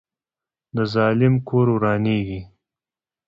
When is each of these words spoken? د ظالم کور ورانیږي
د 0.75 0.77
ظالم 0.93 1.33
کور 1.47 1.67
ورانیږي 1.73 2.41